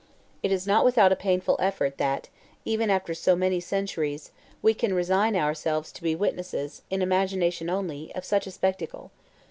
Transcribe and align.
'"It 0.41 0.51
is 0.51 0.65
not 0.65 0.83
without 0.83 1.11
a 1.11 1.15
painful 1.15 1.57
effort 1.59 1.99
that, 1.99 2.27
even 2.65 2.89
after 2.89 3.13
so 3.13 3.35
many 3.35 3.59
centuries, 3.59 4.31
we 4.63 4.73
can 4.73 4.95
resign 4.95 5.35
ourselves 5.35 5.91
to 5.91 6.01
be 6.01 6.15
witnesses, 6.15 6.81
in 6.89 7.03
imagination 7.03 7.69
only, 7.69 8.11
of 8.15 8.25
such 8.25 8.47
a 8.47 8.51
spectacle. 8.51 9.11